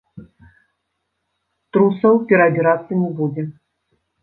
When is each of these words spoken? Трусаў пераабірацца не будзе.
Трусаў 1.77 2.13
пераабірацца 2.33 2.91
не 3.05 3.09
будзе. 3.23 3.43